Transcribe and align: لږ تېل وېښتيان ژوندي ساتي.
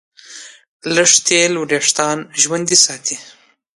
لږ 0.95 1.11
تېل 1.27 1.53
وېښتيان 1.57 2.19
ژوندي 2.41 2.77
ساتي. 2.85 3.15